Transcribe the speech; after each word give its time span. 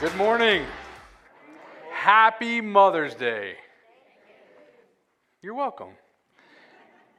Good 0.00 0.14
morning. 0.14 0.64
Happy 1.92 2.60
Mother's 2.60 3.16
Day. 3.16 3.56
You're 5.42 5.56
welcome. 5.56 5.88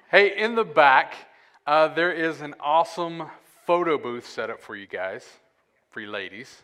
Hey, 0.09 0.41
in 0.41 0.55
the 0.55 0.63
back, 0.63 1.13
uh, 1.67 1.89
there 1.89 2.13
is 2.13 2.39
an 2.39 2.55
awesome 2.61 3.23
photo 3.65 3.97
booth 3.97 4.25
set 4.25 4.49
up 4.49 4.61
for 4.61 4.77
you 4.77 4.87
guys, 4.87 5.27
for 5.89 5.99
you 5.99 6.09
ladies. 6.09 6.61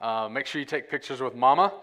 Uh, 0.00 0.26
make 0.30 0.46
sure 0.46 0.58
you 0.58 0.64
take 0.64 0.88
pictures 0.88 1.20
with 1.20 1.34
Mama 1.34 1.74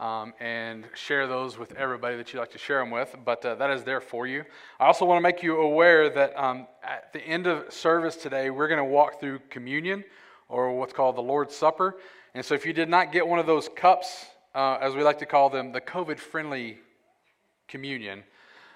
um, 0.00 0.34
and 0.40 0.86
share 0.94 1.28
those 1.28 1.56
with 1.56 1.72
everybody 1.76 2.16
that 2.16 2.32
you 2.32 2.40
like 2.40 2.50
to 2.50 2.58
share 2.58 2.80
them 2.80 2.90
with. 2.90 3.14
But 3.24 3.44
uh, 3.44 3.54
that 3.54 3.70
is 3.70 3.84
there 3.84 4.00
for 4.00 4.26
you. 4.26 4.44
I 4.80 4.86
also 4.86 5.04
want 5.04 5.18
to 5.18 5.22
make 5.22 5.44
you 5.44 5.58
aware 5.58 6.10
that 6.10 6.36
um, 6.36 6.66
at 6.82 7.12
the 7.12 7.20
end 7.20 7.46
of 7.46 7.72
service 7.72 8.16
today, 8.16 8.50
we're 8.50 8.66
going 8.66 8.78
to 8.78 8.84
walk 8.84 9.20
through 9.20 9.38
communion 9.48 10.02
or 10.48 10.76
what's 10.76 10.92
called 10.92 11.14
the 11.14 11.22
Lord's 11.22 11.54
Supper. 11.54 11.98
And 12.38 12.44
so 12.44 12.54
if 12.54 12.64
you 12.64 12.72
did 12.72 12.88
not 12.88 13.10
get 13.10 13.26
one 13.26 13.40
of 13.40 13.46
those 13.46 13.68
cups, 13.68 14.26
uh, 14.54 14.78
as 14.80 14.94
we 14.94 15.02
like 15.02 15.18
to 15.18 15.26
call 15.26 15.50
them, 15.50 15.72
the 15.72 15.80
COVID 15.80 16.20
friendly 16.20 16.78
communion, 17.66 18.22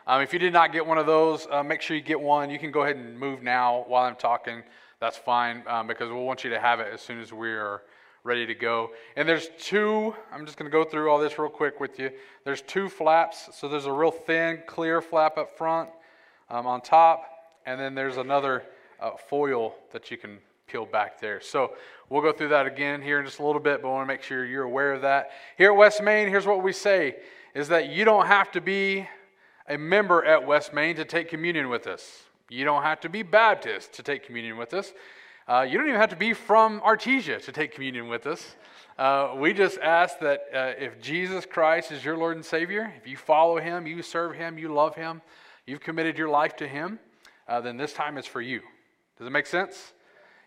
um, 0.04 0.20
if 0.20 0.32
you 0.32 0.40
did 0.40 0.52
not 0.52 0.72
get 0.72 0.84
one 0.84 0.98
of 0.98 1.06
those, 1.06 1.46
uh, 1.48 1.62
make 1.62 1.80
sure 1.80 1.96
you 1.96 2.02
get 2.02 2.20
one. 2.20 2.50
You 2.50 2.58
can 2.58 2.72
go 2.72 2.82
ahead 2.82 2.96
and 2.96 3.16
move 3.16 3.40
now 3.40 3.84
while 3.86 4.02
I'm 4.02 4.16
talking. 4.16 4.64
That's 4.98 5.16
fine 5.16 5.62
um, 5.68 5.86
because 5.86 6.10
we'll 6.10 6.24
want 6.24 6.42
you 6.42 6.50
to 6.50 6.58
have 6.58 6.80
it 6.80 6.88
as 6.92 7.02
soon 7.02 7.20
as 7.20 7.32
we 7.32 7.50
are 7.50 7.82
ready 8.24 8.46
to 8.46 8.54
go. 8.56 8.90
And 9.14 9.28
there's 9.28 9.48
two, 9.60 10.12
I'm 10.32 10.44
just 10.44 10.58
going 10.58 10.68
to 10.68 10.76
go 10.76 10.82
through 10.82 11.08
all 11.08 11.20
this 11.20 11.38
real 11.38 11.48
quick 11.48 11.78
with 11.78 12.00
you. 12.00 12.10
There's 12.44 12.62
two 12.62 12.88
flaps. 12.88 13.48
So 13.56 13.68
there's 13.68 13.86
a 13.86 13.92
real 13.92 14.10
thin, 14.10 14.64
clear 14.66 15.00
flap 15.00 15.38
up 15.38 15.56
front 15.56 15.88
um, 16.50 16.66
on 16.66 16.80
top, 16.80 17.30
and 17.64 17.80
then 17.80 17.94
there's 17.94 18.16
another 18.16 18.64
uh, 18.98 19.12
foil 19.28 19.76
that 19.92 20.10
you 20.10 20.16
can 20.16 20.38
peel 20.66 20.86
back 20.86 21.20
there. 21.20 21.40
So 21.40 21.74
we'll 22.12 22.20
go 22.20 22.30
through 22.30 22.48
that 22.48 22.66
again 22.66 23.00
here 23.00 23.20
in 23.20 23.24
just 23.24 23.38
a 23.38 23.44
little 23.44 23.60
bit, 23.60 23.80
but 23.80 23.88
I 23.88 23.92
want 23.92 24.06
to 24.06 24.12
make 24.12 24.22
sure 24.22 24.44
you're 24.44 24.64
aware 24.64 24.92
of 24.92 25.00
that. 25.00 25.30
Here 25.56 25.70
at 25.70 25.76
West 25.76 26.02
Main, 26.02 26.28
here's 26.28 26.44
what 26.44 26.62
we 26.62 26.70
say 26.70 27.16
is 27.54 27.68
that 27.68 27.88
you 27.88 28.04
don't 28.04 28.26
have 28.26 28.52
to 28.52 28.60
be 28.60 29.08
a 29.66 29.78
member 29.78 30.22
at 30.22 30.46
West 30.46 30.74
Main 30.74 30.94
to 30.96 31.06
take 31.06 31.30
communion 31.30 31.70
with 31.70 31.86
us. 31.86 32.24
You 32.50 32.66
don't 32.66 32.82
have 32.82 33.00
to 33.00 33.08
be 33.08 33.22
Baptist 33.22 33.94
to 33.94 34.02
take 34.02 34.26
communion 34.26 34.58
with 34.58 34.74
us. 34.74 34.92
Uh, 35.48 35.66
you 35.66 35.78
don't 35.78 35.88
even 35.88 35.98
have 35.98 36.10
to 36.10 36.16
be 36.16 36.34
from 36.34 36.82
Artesia 36.82 37.42
to 37.46 37.50
take 37.50 37.74
communion 37.74 38.08
with 38.08 38.26
us. 38.26 38.56
Uh, 38.98 39.32
we 39.38 39.54
just 39.54 39.78
ask 39.78 40.18
that 40.18 40.42
uh, 40.52 40.72
if 40.78 41.00
Jesus 41.00 41.46
Christ 41.46 41.92
is 41.92 42.04
your 42.04 42.18
Lord 42.18 42.36
and 42.36 42.44
Savior, 42.44 42.92
if 42.98 43.08
you 43.08 43.16
follow 43.16 43.58
Him, 43.58 43.86
you 43.86 44.02
serve 44.02 44.34
Him, 44.34 44.58
you 44.58 44.70
love 44.70 44.94
Him, 44.94 45.22
you've 45.64 45.80
committed 45.80 46.18
your 46.18 46.28
life 46.28 46.56
to 46.56 46.68
Him, 46.68 46.98
uh, 47.48 47.62
then 47.62 47.78
this 47.78 47.94
time 47.94 48.18
is 48.18 48.26
for 48.26 48.42
you. 48.42 48.60
Does 49.16 49.26
it 49.26 49.30
make 49.30 49.46
sense? 49.46 49.94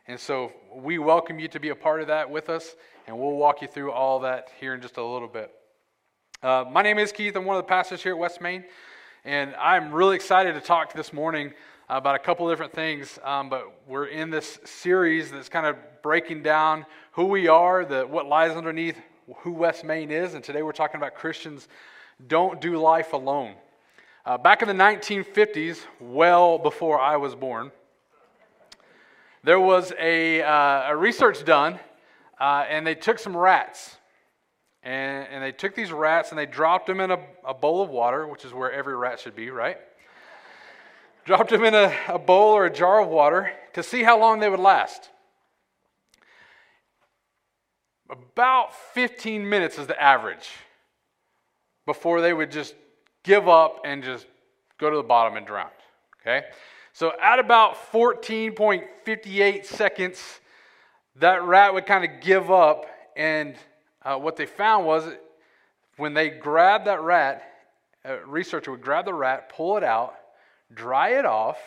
And 0.08 0.20
so 0.20 0.52
we 0.72 1.00
welcome 1.00 1.40
you 1.40 1.48
to 1.48 1.60
be 1.60 1.70
a 1.70 1.76
part 1.76 2.00
of 2.00 2.08
that 2.08 2.30
with 2.30 2.48
us, 2.48 2.76
and 3.08 3.18
we'll 3.18 3.32
walk 3.32 3.64
you 3.64 3.68
through 3.68 3.92
all 3.92 4.20
that 4.20 4.50
here 4.60 4.76
in 4.76 4.82
just 4.82 4.98
a 4.98 5.04
little 5.04 5.28
bit. 5.28 5.50
Uh, 6.44 6.64
my 6.72 6.84
name 6.84 7.00
is 7.00 7.12
Keith. 7.12 7.36
I'm 7.36 7.44
one 7.44 7.58
of 7.58 7.64
the 7.64 7.68
pastors 7.68 8.04
here 8.04 8.12
at 8.12 8.20
West 8.20 8.40
Main, 8.40 8.66
and 9.24 9.56
I'm 9.56 9.92
really 9.92 10.16
excited 10.16 10.54
to 10.54 10.62
talk 10.62 10.94
this 10.94 11.12
morning 11.12 11.54
about 11.90 12.14
a 12.14 12.20
couple 12.20 12.48
different 12.48 12.72
things, 12.72 13.18
um, 13.24 13.50
but 13.50 13.64
we're 13.88 14.06
in 14.06 14.30
this 14.30 14.60
series 14.64 15.32
that's 15.32 15.50
kind 15.50 15.66
of 15.66 15.76
breaking 16.04 16.44
down 16.44 16.86
who 17.14 17.26
we 17.26 17.48
are, 17.48 17.84
the, 17.84 18.04
what 18.06 18.28
lies 18.28 18.52
underneath 18.52 19.02
who 19.38 19.54
West 19.54 19.84
Main 19.84 20.12
is, 20.12 20.36
and 20.36 20.44
today 20.44 20.62
we're 20.62 20.72
talking 20.72 20.98
about 20.98 21.16
Christians 21.16 21.68
don't 22.28 22.62
do 22.62 22.78
life 22.78 23.14
alone. 23.14 23.56
Uh, 24.24 24.38
back 24.38 24.62
in 24.62 24.68
the 24.68 24.84
1950s, 24.84 25.80
well 26.00 26.60
before 26.60 27.00
I 27.00 27.18
was 27.18 27.34
born, 27.34 27.72
there 29.46 29.60
was 29.60 29.94
a, 30.00 30.42
uh, 30.42 30.92
a 30.92 30.98
research 30.98 31.46
done, 31.46 31.80
uh, 32.40 32.66
and 32.68 32.86
they 32.86 32.96
took 32.96 33.20
some 33.20 33.38
rats. 33.38 33.96
And, 34.82 35.28
and 35.30 35.44
they 35.44 35.52
took 35.52 35.76
these 35.76 35.92
rats 35.92 36.30
and 36.32 36.38
they 36.38 36.46
dropped 36.46 36.88
them 36.88 37.00
in 37.00 37.12
a, 37.12 37.20
a 37.44 37.54
bowl 37.54 37.82
of 37.82 37.90
water, 37.90 38.28
which 38.28 38.44
is 38.44 38.54
where 38.54 38.72
every 38.72 38.96
rat 38.96 39.20
should 39.20 39.36
be, 39.36 39.50
right? 39.50 39.78
dropped 41.26 41.50
them 41.50 41.64
in 41.64 41.74
a, 41.74 41.92
a 42.08 42.20
bowl 42.20 42.54
or 42.54 42.66
a 42.66 42.72
jar 42.72 43.02
of 43.02 43.10
water 43.10 43.52
to 43.74 43.84
see 43.84 44.04
how 44.04 44.20
long 44.20 44.40
they 44.40 44.48
would 44.48 44.60
last. 44.60 45.10
About 48.10 48.76
15 48.94 49.48
minutes 49.50 49.80
is 49.80 49.88
the 49.88 50.00
average 50.02 50.50
before 51.86 52.22
they 52.22 52.34
would 52.34 52.52
just 52.52 52.76
give 53.24 53.48
up 53.48 53.82
and 53.84 54.04
just 54.04 54.28
go 54.80 54.92
to 54.92 54.98
the 54.98 55.04
bottom 55.04 55.36
and 55.36 55.48
drown. 55.48 55.70
Okay? 56.22 56.46
So 56.96 57.12
at 57.22 57.40
about 57.40 57.92
14.58 57.92 59.66
seconds, 59.66 60.40
that 61.18 61.44
rat 61.44 61.74
would 61.74 61.86
kind 61.86 62.06
of 62.06 62.22
give 62.22 62.50
up. 62.50 62.86
And 63.18 63.58
uh, 64.02 64.16
what 64.16 64.38
they 64.38 64.46
found 64.46 64.86
was 64.86 65.04
when 65.98 66.14
they 66.14 66.30
grabbed 66.30 66.88
that 66.88 67.02
rat, 67.02 67.44
a 68.06 68.26
researcher 68.26 68.72
would 68.72 68.82
grab 68.82 69.04
the 69.04 69.14
rat, 69.14 69.50
pull 69.50 69.76
it 69.76 69.84
out, 69.84 70.16
dry 70.74 71.20
it 71.20 71.26
off, 71.26 71.58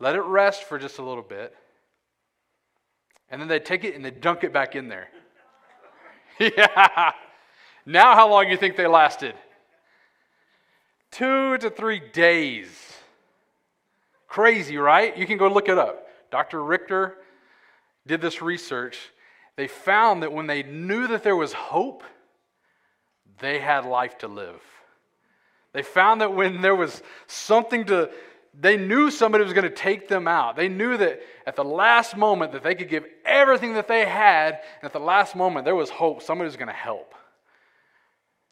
let 0.00 0.16
it 0.16 0.22
rest 0.22 0.62
for 0.64 0.78
just 0.78 0.98
a 0.98 1.02
little 1.02 1.22
bit, 1.22 1.54
and 3.28 3.42
then 3.42 3.48
they 3.48 3.58
take 3.58 3.84
it 3.84 3.94
and 3.94 4.02
they 4.02 4.10
dunk 4.10 4.42
it 4.42 4.54
back 4.54 4.74
in 4.74 4.88
there. 4.88 5.08
yeah. 6.40 7.12
Now, 7.84 8.14
how 8.14 8.30
long 8.30 8.44
do 8.46 8.52
you 8.52 8.56
think 8.56 8.76
they 8.76 8.86
lasted? 8.86 9.34
Two 11.10 11.58
to 11.58 11.68
three 11.68 12.00
days. 12.00 12.93
Crazy, 14.34 14.78
right? 14.78 15.16
You 15.16 15.28
can 15.28 15.38
go 15.38 15.46
look 15.46 15.68
it 15.68 15.78
up. 15.78 16.08
Dr. 16.32 16.60
Richter 16.60 17.14
did 18.04 18.20
this 18.20 18.42
research. 18.42 18.98
They 19.54 19.68
found 19.68 20.24
that 20.24 20.32
when 20.32 20.48
they 20.48 20.64
knew 20.64 21.06
that 21.06 21.22
there 21.22 21.36
was 21.36 21.52
hope, 21.52 22.02
they 23.38 23.60
had 23.60 23.84
life 23.84 24.18
to 24.18 24.26
live. 24.26 24.60
They 25.72 25.82
found 25.82 26.20
that 26.20 26.34
when 26.34 26.62
there 26.62 26.74
was 26.74 27.00
something 27.28 27.84
to, 27.84 28.10
they 28.58 28.76
knew 28.76 29.08
somebody 29.12 29.44
was 29.44 29.52
going 29.52 29.70
to 29.70 29.70
take 29.70 30.08
them 30.08 30.26
out. 30.26 30.56
They 30.56 30.68
knew 30.68 30.96
that 30.96 31.20
at 31.46 31.54
the 31.54 31.62
last 31.62 32.16
moment 32.16 32.50
that 32.54 32.64
they 32.64 32.74
could 32.74 32.88
give 32.88 33.04
everything 33.24 33.74
that 33.74 33.86
they 33.86 34.04
had, 34.04 34.54
and 34.80 34.86
at 34.86 34.92
the 34.92 34.98
last 34.98 35.36
moment 35.36 35.64
there 35.64 35.76
was 35.76 35.90
hope. 35.90 36.24
Somebody 36.24 36.46
was 36.46 36.56
going 36.56 36.66
to 36.66 36.74
help. 36.74 37.14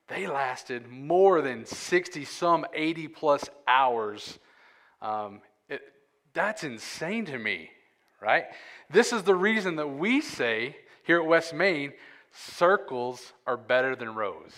They 0.07 0.29
lasted 0.29 0.89
more 0.89 1.43
than 1.43 1.67
60, 1.67 2.25
some 2.25 2.67
80 2.73 3.09
plus 3.09 3.51
hours. 3.67 4.39
Um, 5.01 5.41
that's 6.35 6.65
insane 6.65 7.27
to 7.27 7.39
me, 7.39 7.71
right? 8.21 8.45
This 8.91 9.13
is 9.13 9.23
the 9.23 9.35
reason 9.35 9.77
that 9.77 9.89
we 9.89 10.21
say 10.21 10.77
here 11.05 11.21
at 11.21 11.27
West 11.27 11.55
Main 11.55 11.93
circles 12.33 13.33
are 13.47 13.57
better 13.57 13.95
than 13.95 14.15
rows 14.15 14.53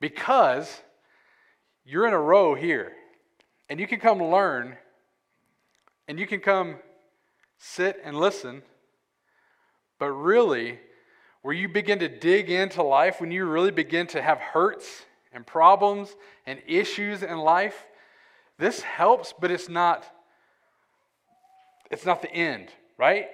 because 0.00 0.82
you're 1.84 2.06
in 2.06 2.12
a 2.14 2.20
row 2.20 2.54
here 2.54 2.92
and 3.68 3.78
you 3.78 3.86
can 3.86 4.00
come 4.00 4.22
learn 4.22 4.76
and 6.08 6.18
you 6.18 6.26
can 6.26 6.40
come 6.40 6.76
sit 7.58 8.00
and 8.04 8.16
listen. 8.18 8.62
But 9.98 10.10
really, 10.10 10.80
where 11.42 11.54
you 11.54 11.68
begin 11.68 12.00
to 12.00 12.08
dig 12.08 12.50
into 12.50 12.82
life, 12.82 13.20
when 13.20 13.30
you 13.30 13.44
really 13.44 13.70
begin 13.70 14.06
to 14.08 14.20
have 14.20 14.38
hurts 14.38 15.04
and 15.32 15.46
problems 15.46 16.14
and 16.46 16.60
issues 16.66 17.22
in 17.22 17.38
life, 17.38 17.86
this 18.62 18.80
helps, 18.80 19.34
but 19.38 19.50
it's 19.50 19.68
not 19.68 20.08
it's 21.90 22.06
not 22.06 22.22
the 22.22 22.32
end, 22.32 22.68
right? 22.96 23.26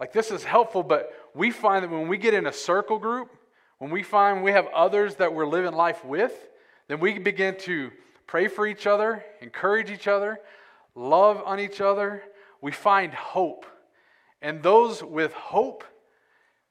Like 0.00 0.14
this 0.14 0.30
is 0.30 0.42
helpful, 0.42 0.82
but 0.82 1.12
we 1.34 1.50
find 1.50 1.84
that 1.84 1.90
when 1.90 2.08
we 2.08 2.16
get 2.16 2.32
in 2.32 2.46
a 2.46 2.52
circle 2.52 2.98
group, 2.98 3.30
when 3.78 3.90
we 3.90 4.02
find 4.02 4.42
we 4.42 4.52
have 4.52 4.66
others 4.68 5.16
that 5.16 5.34
we're 5.34 5.46
living 5.46 5.74
life 5.74 6.02
with, 6.06 6.32
then 6.88 7.00
we 7.00 7.18
begin 7.18 7.58
to 7.58 7.90
pray 8.26 8.48
for 8.48 8.66
each 8.66 8.86
other, 8.86 9.22
encourage 9.42 9.90
each 9.90 10.08
other, 10.08 10.40
love 10.94 11.42
on 11.44 11.60
each 11.60 11.82
other. 11.82 12.22
We 12.62 12.72
find 12.72 13.12
hope. 13.12 13.66
And 14.40 14.62
those 14.62 15.04
with 15.04 15.34
hope 15.34 15.84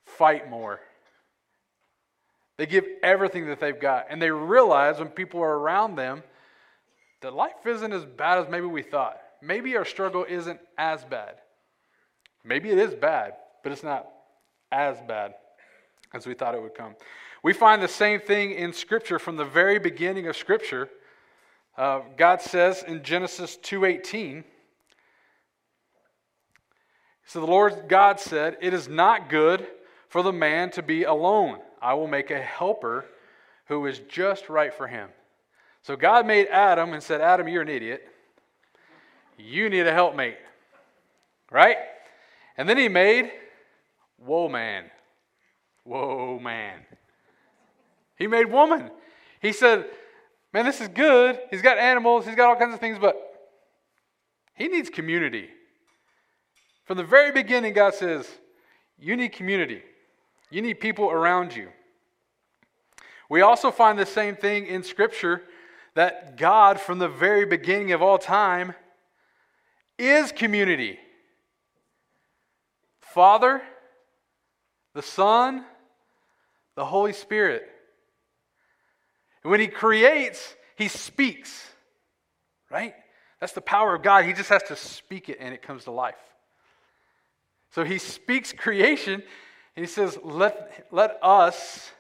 fight 0.06 0.50
more. 0.50 0.80
They 2.58 2.66
give 2.66 2.86
everything 3.04 3.46
that 3.46 3.60
they've 3.60 3.80
got. 3.80 4.08
And 4.10 4.20
they 4.20 4.32
realize 4.32 4.98
when 4.98 5.10
people 5.10 5.40
are 5.42 5.60
around 5.60 5.96
them 5.96 6.24
that 7.24 7.34
life 7.34 7.66
isn't 7.66 7.92
as 7.92 8.06
bad 8.06 8.38
as 8.38 8.50
maybe 8.50 8.68
we 8.68 8.84
thought. 8.84 9.20
Maybe 9.42 9.76
our 9.76 9.86
struggle 9.86 10.26
isn't 10.28 10.60
as 10.78 11.04
bad. 11.04 11.36
Maybe 12.44 12.70
it 12.70 12.78
is 12.78 12.94
bad, 12.94 13.34
but 13.64 13.72
it's 13.72 13.84
not 13.84 14.08
as 14.72 15.02
bad 15.08 15.34
as 16.14 16.28
we 16.28 16.34
thought 16.34 16.54
it 16.54 16.62
would 16.62 16.76
come. 16.76 16.96
We 17.42 17.54
find 17.54 17.82
the 17.82 17.88
same 17.88 18.20
thing 18.20 18.52
in 18.52 18.74
Scripture 18.74 19.20
from 19.20 19.38
the 19.38 19.46
very 19.46 19.80
beginning 19.80 20.28
of 20.28 20.38
Scripture. 20.38 20.90
Uh, 21.78 22.02
God 22.18 22.42
says 22.42 22.84
in 22.84 23.04
Genesis 23.04 23.58
2:18, 23.58 24.44
so 27.26 27.40
the 27.40 27.48
Lord 27.48 27.88
God 27.88 28.20
said, 28.20 28.58
"It 28.62 28.74
is 28.74 28.88
not 28.88 29.30
good 29.30 29.66
for 30.10 30.22
the 30.24 30.34
man 30.34 30.72
to 30.72 30.84
be 30.84 31.04
alone. 31.04 31.62
I 31.82 31.94
will 31.94 32.08
make 32.08 32.32
a 32.32 32.42
helper 32.42 33.06
who 33.66 33.86
is 33.86 34.00
just 34.00 34.50
right 34.50 34.74
for 34.74 34.88
him." 34.88 35.10
So 35.84 35.96
God 35.96 36.26
made 36.26 36.48
Adam 36.48 36.94
and 36.94 37.04
said, 37.04 37.22
"Adam, 37.22 37.48
you're 37.48 37.62
an 37.62 37.70
idiot. 37.70 38.08
You 39.38 39.70
need 39.70 39.86
a 39.86 39.94
helpmate." 39.94 40.38
Right? 41.52 41.78
And 42.58 42.68
then 42.68 42.78
he 42.78 42.90
made 42.90 43.32
Whoa, 44.26 44.48
man. 44.48 44.86
Whoa, 45.84 46.40
man. 46.40 46.80
He 48.18 48.28
made 48.28 48.50
woman. 48.52 48.90
He 49.42 49.52
said, 49.52 49.86
Man, 50.54 50.66
this 50.66 50.82
is 50.82 50.88
good. 50.88 51.40
He's 51.50 51.64
got 51.64 51.78
animals, 51.78 52.26
he's 52.26 52.36
got 52.36 52.50
all 52.50 52.56
kinds 52.56 52.74
of 52.74 52.80
things, 52.80 53.00
but 53.00 53.16
he 54.54 54.68
needs 54.68 54.90
community. 54.90 55.50
From 56.86 56.98
the 56.98 57.04
very 57.04 57.32
beginning, 57.32 57.74
God 57.74 57.96
says, 57.96 58.28
You 59.00 59.16
need 59.18 59.34
community, 59.34 59.82
you 60.50 60.62
need 60.62 60.80
people 60.80 61.10
around 61.10 61.56
you. 61.56 61.70
We 63.30 63.42
also 63.42 63.72
find 63.72 63.98
the 63.98 64.06
same 64.06 64.36
thing 64.36 64.68
in 64.68 64.84
Scripture 64.84 65.42
that 65.96 66.38
God, 66.38 66.80
from 66.80 67.00
the 67.00 67.08
very 67.08 67.46
beginning 67.46 67.92
of 67.92 68.02
all 68.02 68.18
time, 68.18 68.74
is 69.98 70.32
community. 70.32 70.98
Father, 73.02 73.62
the 74.94 75.02
Son, 75.02 75.64
the 76.76 76.86
Holy 76.86 77.14
Spirit. 77.14 77.64
And 79.44 79.52
when 79.52 79.60
He 79.60 79.68
creates, 79.68 80.56
He 80.78 80.88
speaks, 80.88 81.70
right? 82.72 82.96
That's 83.40 83.54
the 83.54 83.62
power 83.62 83.94
of 83.94 84.02
God. 84.02 84.26
He 84.26 84.34
just 84.34 84.50
has 84.50 84.64
to 84.64 84.76
speak 84.76 85.30
it 85.30 85.38
and 85.40 85.54
it 85.54 85.62
comes 85.62 85.84
to 85.84 85.92
life. 85.92 86.16
So 87.72 87.84
He 87.84 88.00
speaks 88.00 88.52
creation 88.52 89.22
and 89.76 89.86
He 89.86 89.92
says, 89.92 90.18
Let, 90.24 90.88
let 90.92 91.20
us 91.22 91.92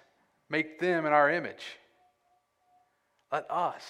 make 0.49 0.79
them 0.79 1.05
in 1.05 1.13
our 1.13 1.29
image. 1.29 1.63
Let 3.33 3.49
us. 3.49 3.83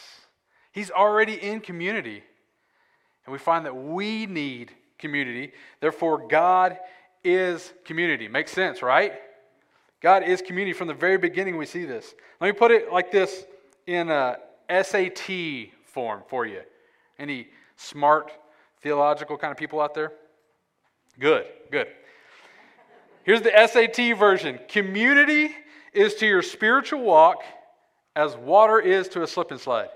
He's 0.72 0.90
already 0.90 1.34
in 1.34 1.60
community. 1.60 2.24
And 3.25 3.34
we 3.34 3.38
find 3.38 3.66
that 3.66 3.75
we 3.75 4.25
need 4.25 4.72
community. 4.98 5.51
Therefore, 5.81 6.30
God 6.30 6.78
is 7.25 7.74
community. 7.84 8.30
Makes 8.30 8.54
sense, 8.54 8.81
right? 8.81 9.12
God 10.01 10.24
is 10.24 10.42
community. 10.42 10.72
From 10.72 10.88
the 10.88 10.94
very 10.94 11.18
beginning, 11.18 11.57
we 11.57 11.66
see 11.66 11.84
this. 11.84 12.16
Let 12.40 12.48
me 12.48 12.54
put 12.54 12.72
it 12.72 12.90
like 12.92 13.12
this 13.12 13.44
in 13.86 14.10
a 14.10 14.38
SAT 14.69 15.30
form 15.88 16.24
for 16.30 16.46
you. 16.46 16.62
Any 17.19 17.48
smart 17.75 18.31
theological 18.81 19.38
kind 19.38 19.51
of 19.51 19.57
people 19.57 19.81
out 19.81 19.94
there? 19.94 20.13
Good, 21.19 21.46
good. 21.69 21.88
Here's 23.25 23.42
the 23.42 23.51
SAT 23.51 24.18
version 24.18 24.60
Community 24.69 25.50
is 25.92 26.16
to 26.16 26.25
your 26.25 26.42
spiritual 26.42 27.01
walk 27.01 27.44
as 28.15 28.36
water 28.36 28.80
is 28.80 29.07
to 29.10 29.24
a 29.24 29.27
slip 29.27 29.51
and 29.51 29.60
slide. 29.60 29.89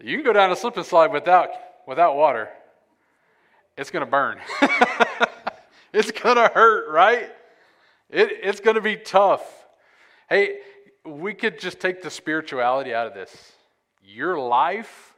You 0.00 0.16
can 0.16 0.24
go 0.24 0.32
down 0.32 0.50
a 0.50 0.56
slip 0.56 0.76
and 0.76 0.84
slide 0.84 1.12
without, 1.12 1.50
without 1.86 2.16
water. 2.16 2.50
It's 3.78 3.90
going 3.90 4.04
to 4.04 4.10
burn. 4.10 4.38
it's 5.92 6.10
going 6.10 6.36
to 6.36 6.50
hurt, 6.52 6.90
right? 6.90 7.30
It, 8.10 8.28
it's 8.42 8.60
going 8.60 8.74
to 8.74 8.82
be 8.82 8.96
tough. 8.96 9.42
Hey, 10.28 10.58
we 11.04 11.32
could 11.34 11.58
just 11.58 11.80
take 11.80 12.02
the 12.02 12.10
spirituality 12.10 12.92
out 12.92 13.06
of 13.06 13.14
this. 13.14 13.52
Your 14.02 14.38
life 14.38 15.14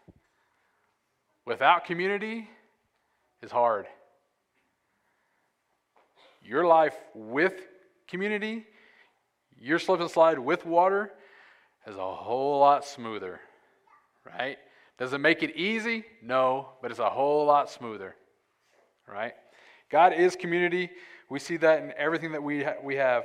without 1.45 1.85
community 1.85 2.49
is 3.43 3.51
hard. 3.51 3.87
Your 6.43 6.67
life 6.67 6.95
with 7.15 7.55
community, 8.07 8.67
your 9.61 9.79
slip 9.79 10.01
and 10.01 10.11
slide 10.11 10.39
with 10.39 10.67
water, 10.67 11.13
is 11.87 11.97
a 11.97 12.15
whole 12.15 12.59
lot 12.61 12.85
smoother, 12.85 13.41
right? 14.25 14.59
Does 14.99 15.13
it 15.13 15.19
make 15.19 15.43
it 15.43 15.57
easy? 15.57 16.05
No, 16.23 16.71
but 16.83 16.91
it's 16.91 17.01
a 17.01 17.11
whole 17.11 17.47
lot 17.47 17.71
smoother, 17.71 18.17
right? 19.07 19.35
God 19.91 20.13
is 20.13 20.37
community. 20.37 20.91
We 21.29 21.39
see 21.39 21.57
that 21.59 21.83
in 21.83 21.93
everything 21.97 22.33
that 22.33 22.43
we, 22.43 22.65
ha- 22.65 22.75
we 22.83 22.97
have. 22.97 23.25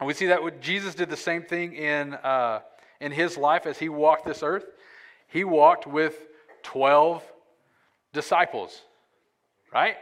And 0.00 0.06
we 0.06 0.14
see 0.14 0.26
that 0.26 0.42
what 0.42 0.60
Jesus 0.60 0.94
did 0.94 1.10
the 1.10 1.16
same 1.16 1.42
thing 1.42 1.74
in, 1.74 2.14
uh, 2.14 2.60
in 3.00 3.12
his 3.12 3.36
life 3.36 3.66
as 3.66 3.78
he 3.78 3.88
walked 3.88 4.24
this 4.24 4.42
earth. 4.42 4.64
He 5.26 5.44
walked 5.44 5.86
with 5.86 6.14
12 6.62 7.22
disciples, 8.12 8.80
right? 9.72 9.96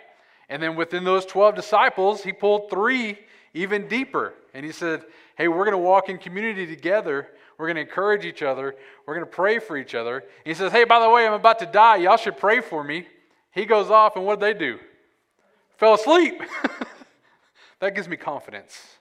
And 0.49 0.63
then 0.63 0.77
within 0.77 1.05
those 1.05 1.27
12 1.27 1.55
disciples, 1.55 2.23
he 2.23 2.33
pulled 2.33 2.71
three 2.71 3.19
even 3.55 3.89
deeper. 3.89 4.35
And 4.55 4.65
he 4.65 4.73
said, 4.73 5.03
Hey, 5.37 5.49
we're 5.49 5.65
going 5.65 5.73
to 5.73 5.79
walk 5.79 6.09
in 6.09 6.19
community 6.19 6.67
together 6.67 7.29
we're 7.59 7.67
going 7.67 7.77
to 7.77 7.83
encourage 7.83 8.25
each 8.25 8.43
other. 8.43 8.75
We're 9.07 9.15
going 9.15 9.27
to 9.27 9.33
pray 9.33 9.59
for 9.59 9.77
each 9.77 9.95
other. 9.95 10.25
he 10.45 10.55
says, 10.55 10.73
Hey, 10.73 10.85
by 10.85 11.01
the 11.01 11.09
way, 11.09 11.27
I'm 11.27 11.33
about 11.33 11.59
to 11.61 11.67
die. 11.67 11.97
Y'all 11.97 12.17
should 12.17 12.37
pray 12.37 12.61
for 12.61 12.85
me. 12.85 13.07
He 13.53 13.65
goes 13.65 13.91
off, 13.91 14.17
and 14.17 14.27
what 14.27 14.39
did 14.39 14.55
they 14.55 14.59
do? 14.59 14.79
Fell 15.79 15.95
asleep. 15.95 16.43
that 17.81 17.95
gives 17.95 18.09
me 18.09 18.17
confidence. 18.17 18.99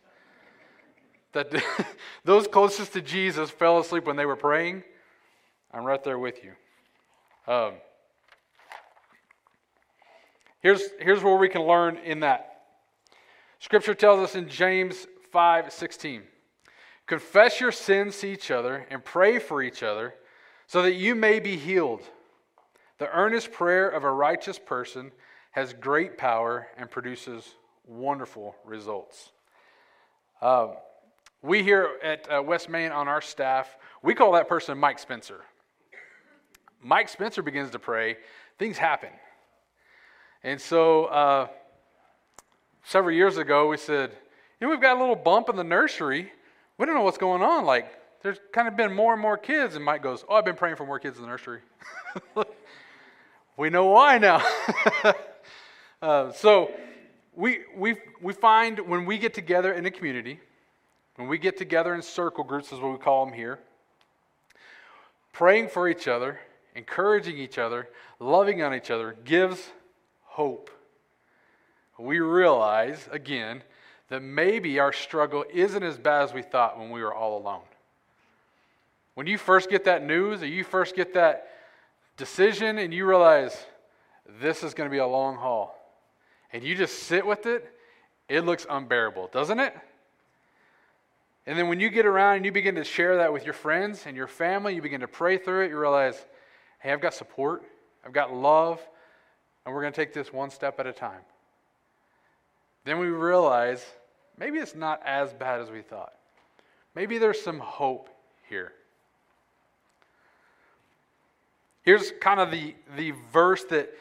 That 1.34 1.54
those 2.24 2.48
closest 2.48 2.94
to 2.94 3.02
Jesus 3.02 3.50
fell 3.50 3.80
asleep 3.80 4.06
when 4.06 4.16
they 4.16 4.26
were 4.26 4.38
praying. 4.38 4.84
I'm 5.74 5.84
right 5.84 6.02
there 6.04 6.18
with 6.18 6.42
you. 6.42 6.54
Um, 7.54 7.74
here's, 10.62 10.82
here's 11.00 11.22
where 11.22 11.36
we 11.36 11.50
can 11.50 11.64
learn 11.64 11.98
in 11.98 12.22
that. 12.22 12.62
Scripture 13.60 13.94
tells 13.94 14.22
us 14.22 14.36
in 14.36 14.48
James 14.48 15.08
5 15.36 15.74
16. 15.74 16.24
Confess 17.08 17.60
your 17.60 17.74
sins 17.74 18.18
to 18.20 18.28
each 18.28 18.52
other 18.52 18.88
and 18.90 19.04
pray 19.04 19.38
for 19.38 19.62
each 19.62 19.84
other 19.84 20.14
so 20.66 20.82
that 20.82 20.94
you 20.94 21.14
may 21.14 21.42
be 21.42 21.58
healed. 21.58 22.04
The 23.00 23.12
earnest 23.12 23.52
prayer 23.52 23.90
of 23.90 24.06
a 24.06 24.12
righteous 24.12 24.58
person 24.58 25.12
has 25.52 25.74
great 25.74 26.18
power 26.18 26.68
and 26.78 26.90
produces 26.90 27.56
wonderful 27.86 28.56
results. 28.64 29.34
Uh, 30.42 30.68
we 31.42 31.64
here 31.64 31.90
at 32.02 32.32
uh, 32.34 32.42
West 32.42 32.70
Main 32.70 32.94
on 32.94 33.10
our 33.10 33.20
staff, 33.20 33.76
we 34.02 34.16
call 34.16 34.32
that 34.32 34.48
person 34.48 34.78
Mike 34.78 35.00
Spencer. 35.00 35.42
Mike 36.82 37.10
Spencer 37.10 37.42
begins 37.42 37.72
to 37.72 37.80
pray, 37.80 38.16
things 38.58 38.78
happen. 38.78 39.12
And 40.44 40.62
so 40.62 41.06
uh, 41.08 41.48
several 42.86 43.14
years 43.14 43.36
ago, 43.36 43.68
we 43.68 43.76
said, 43.76 44.16
you 44.60 44.68
know, 44.68 44.72
we've 44.72 44.82
got 44.82 44.98
a 44.98 45.00
little 45.00 45.16
bump 45.16 45.50
in 45.50 45.56
the 45.56 45.64
nursery 45.64 46.32
we 46.78 46.86
don't 46.86 46.96
know 46.96 47.02
what's 47.02 47.18
going 47.18 47.42
on. 47.42 47.66
Like, 47.66 47.88
there's 48.22 48.38
kind 48.52 48.68
of 48.68 48.76
been 48.76 48.94
more 48.94 49.14
and 49.14 49.22
more 49.22 49.38
kids. 49.38 49.76
And 49.76 49.86
Mike 49.86 50.04
goes, 50.04 50.26
Oh, 50.28 50.36
I've 50.36 50.46
been 50.46 50.56
praying 50.56 50.76
for 50.76 50.86
more 50.86 51.00
kids 51.00 51.18
in 51.18 51.24
the 51.24 51.30
nursery. 51.30 51.62
we 53.58 53.70
know 53.70 53.86
why 53.86 54.18
now. 54.18 54.46
uh, 56.02 56.32
so, 56.34 56.72
we, 57.36 57.60
we, 57.76 57.96
we 58.22 58.34
find 58.34 58.80
when 58.80 59.06
we 59.06 59.18
get 59.18 59.34
together 59.34 59.74
in 59.74 59.86
a 59.86 59.92
community, 59.92 60.40
when 61.18 61.28
we 61.28 61.38
get 61.38 61.58
together 61.58 61.94
in 61.94 62.02
circle 62.02 62.44
groups, 62.44 62.72
is 62.72 62.80
what 62.80 62.92
we 62.92 62.98
call 62.98 63.26
them 63.26 63.34
here, 63.34 63.60
praying 65.34 65.68
for 65.68 65.90
each 65.90 66.08
other, 66.08 66.40
encouraging 66.76 67.38
each 67.38 67.58
other, 67.58 67.90
loving 68.20 68.62
on 68.62 68.74
each 68.74 68.90
other 68.90 69.18
gives 69.26 69.72
hope. 70.24 70.70
We 71.98 72.20
realize, 72.20 73.08
again, 73.12 73.64
that 74.10 74.22
maybe 74.22 74.80
our 74.80 74.94
struggle 74.94 75.46
isn't 75.52 75.84
as 75.84 75.98
bad 75.98 76.24
as 76.24 76.34
we 76.34 76.42
thought 76.42 76.78
when 76.78 76.92
we 76.92 77.02
were 77.02 77.14
all 77.14 77.38
alone. 77.38 77.64
When 79.16 79.28
you 79.28 79.38
first 79.38 79.70
get 79.70 79.86
that 79.86 80.06
news 80.06 80.44
or 80.44 80.48
you 80.48 80.64
first 80.64 80.96
get 80.96 81.14
that 81.14 81.48
decision 82.18 82.78
and 82.78 82.94
you 82.94 83.06
realize 83.08 83.66
this 84.42 84.64
is 84.64 84.74
going 84.74 84.90
to 84.90 84.92
be 84.92 85.00
a 85.00 85.08
long 85.08 85.36
haul, 85.36 85.76
and 86.52 86.64
you 86.64 86.76
just 86.76 87.04
sit 87.04 87.26
with 87.26 87.46
it, 87.46 87.72
it 88.28 88.42
looks 88.42 88.66
unbearable, 88.70 89.30
doesn't 89.32 89.60
it? 89.60 89.76
And 91.48 91.58
then 91.58 91.68
when 91.68 91.80
you 91.80 91.90
get 91.90 92.06
around 92.06 92.38
and 92.38 92.46
you 92.46 92.52
begin 92.52 92.76
to 92.76 92.84
share 92.84 93.18
that 93.18 93.32
with 93.32 93.46
your 93.46 93.54
friends 93.54 94.06
and 94.08 94.18
your 94.18 94.28
family, 94.28 94.74
you 94.74 94.82
begin 94.82 95.02
to 95.02 95.08
pray 95.08 95.38
through 95.38 95.66
it, 95.66 95.70
you 95.70 95.80
realize, 95.80 96.26
hey, 96.80 96.92
I've 96.92 97.02
got 97.02 97.14
support, 97.14 97.64
I've 98.04 98.14
got 98.14 98.34
love, 98.34 98.82
and 99.66 99.74
we're 99.74 99.82
going 99.82 99.94
to 99.94 99.98
take 99.98 100.14
this 100.14 100.34
one 100.34 100.50
step 100.50 100.80
at 100.80 100.88
a 100.88 100.94
time. 100.94 101.22
Then 102.86 103.00
we 103.00 103.08
realize 103.08 103.84
maybe 104.38 104.60
it's 104.60 104.76
not 104.76 105.02
as 105.04 105.34
bad 105.34 105.60
as 105.60 105.70
we 105.70 105.82
thought. 105.82 106.14
Maybe 106.96 107.18
there's 107.18 107.42
some 107.42 107.60
hope 107.60 108.10
here. 108.48 108.72
Here's 111.82 112.12
kind 112.22 112.40
of 112.40 112.50
the, 112.52 112.74
the 112.96 113.14
verse 113.34 113.64
that, 113.66 113.92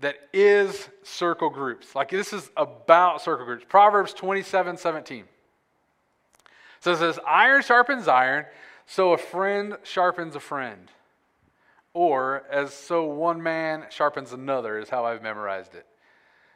that 0.00 0.16
is 0.32 0.88
circle 1.02 1.48
groups. 1.48 1.94
Like 1.94 2.10
this 2.10 2.32
is 2.32 2.50
about 2.56 3.22
circle 3.22 3.46
groups. 3.46 3.64
Proverbs 3.68 4.12
27 4.12 4.76
17. 4.76 5.24
So 6.80 6.92
it 6.92 6.98
says, 6.98 7.18
Iron 7.26 7.62
sharpens 7.62 8.06
iron, 8.06 8.46
so 8.86 9.12
a 9.12 9.18
friend 9.18 9.76
sharpens 9.82 10.36
a 10.36 10.40
friend. 10.40 10.90
Or 11.92 12.44
as 12.50 12.72
so 12.72 13.04
one 13.04 13.42
man 13.42 13.86
sharpens 13.90 14.32
another, 14.32 14.78
is 14.78 14.88
how 14.88 15.04
I've 15.04 15.22
memorized 15.22 15.74
it. 15.74 15.86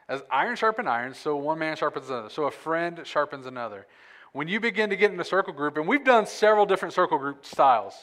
As 0.07 0.21
iron 0.29 0.55
sharpens 0.55 0.87
iron, 0.87 1.13
so 1.13 1.35
one 1.35 1.59
man 1.59 1.75
sharpens 1.75 2.09
another. 2.09 2.29
So 2.29 2.43
a 2.45 2.51
friend 2.51 3.01
sharpens 3.03 3.45
another. 3.45 3.87
When 4.33 4.47
you 4.47 4.59
begin 4.59 4.89
to 4.89 4.95
get 4.95 5.11
in 5.11 5.19
a 5.19 5.23
circle 5.23 5.53
group, 5.53 5.77
and 5.77 5.87
we've 5.87 6.03
done 6.03 6.25
several 6.25 6.65
different 6.65 6.93
circle 6.93 7.17
group 7.17 7.45
styles. 7.45 7.93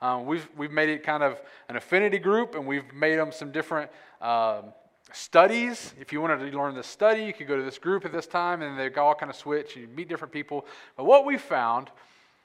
Um, 0.00 0.26
we've, 0.26 0.48
we've 0.56 0.70
made 0.70 0.88
it 0.88 1.02
kind 1.02 1.22
of 1.22 1.40
an 1.68 1.76
affinity 1.76 2.18
group, 2.18 2.54
and 2.54 2.66
we've 2.66 2.92
made 2.92 3.16
them 3.16 3.32
some 3.32 3.50
different 3.50 3.90
um, 4.20 4.72
studies. 5.12 5.94
If 6.00 6.12
you 6.12 6.20
wanted 6.20 6.50
to 6.50 6.56
learn 6.56 6.74
this 6.74 6.86
study, 6.86 7.24
you 7.24 7.32
could 7.32 7.48
go 7.48 7.56
to 7.56 7.62
this 7.62 7.78
group 7.78 8.04
at 8.04 8.12
this 8.12 8.26
time, 8.26 8.62
and 8.62 8.78
they 8.78 8.92
all 9.00 9.14
kind 9.14 9.30
of 9.30 9.36
switch. 9.36 9.76
You 9.76 9.88
meet 9.88 10.08
different 10.08 10.32
people. 10.32 10.66
But 10.96 11.04
what 11.04 11.24
we 11.24 11.38
found 11.38 11.90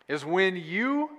is 0.07 0.25
when 0.25 0.55
you 0.55 1.09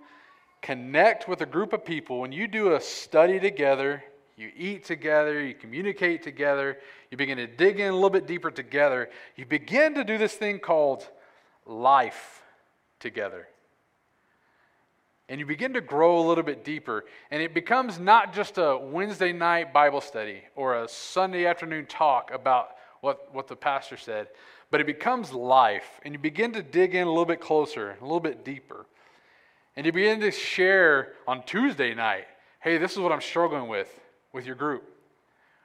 connect 0.62 1.28
with 1.28 1.40
a 1.40 1.46
group 1.46 1.72
of 1.72 1.84
people, 1.84 2.20
when 2.20 2.32
you 2.32 2.48
do 2.48 2.74
a 2.74 2.80
study 2.80 3.38
together, 3.38 4.02
you 4.36 4.50
eat 4.56 4.84
together, 4.84 5.40
you 5.40 5.54
communicate 5.54 6.22
together, 6.22 6.78
you 7.10 7.16
begin 7.16 7.38
to 7.38 7.46
dig 7.46 7.78
in 7.78 7.88
a 7.88 7.94
little 7.94 8.10
bit 8.10 8.26
deeper 8.26 8.50
together, 8.50 9.08
you 9.36 9.46
begin 9.46 9.94
to 9.94 10.04
do 10.04 10.18
this 10.18 10.34
thing 10.34 10.58
called 10.58 11.08
life 11.66 12.42
together. 12.98 13.46
And 15.28 15.40
you 15.40 15.46
begin 15.46 15.72
to 15.74 15.80
grow 15.80 16.18
a 16.18 16.24
little 16.26 16.44
bit 16.44 16.64
deeper. 16.64 17.06
And 17.30 17.40
it 17.40 17.54
becomes 17.54 17.98
not 17.98 18.34
just 18.34 18.58
a 18.58 18.76
Wednesday 18.76 19.32
night 19.32 19.72
Bible 19.72 20.02
study 20.02 20.42
or 20.54 20.82
a 20.82 20.88
Sunday 20.88 21.46
afternoon 21.46 21.86
talk 21.86 22.30
about 22.30 22.70
what, 23.00 23.34
what 23.34 23.48
the 23.48 23.56
pastor 23.56 23.96
said, 23.96 24.28
but 24.70 24.80
it 24.80 24.86
becomes 24.86 25.32
life. 25.32 26.00
And 26.04 26.12
you 26.12 26.18
begin 26.18 26.52
to 26.52 26.62
dig 26.62 26.94
in 26.94 27.06
a 27.06 27.10
little 27.10 27.24
bit 27.24 27.40
closer, 27.40 27.96
a 28.00 28.04
little 28.04 28.20
bit 28.20 28.44
deeper. 28.44 28.84
And 29.76 29.86
you 29.86 29.92
begin 29.92 30.20
to 30.20 30.30
share 30.30 31.12
on 31.26 31.42
Tuesday 31.44 31.94
night 31.94 32.26
hey, 32.60 32.78
this 32.78 32.92
is 32.92 32.98
what 32.98 33.12
I'm 33.12 33.20
struggling 33.20 33.68
with 33.68 34.00
with 34.34 34.44
your 34.44 34.56
group. 34.56 34.82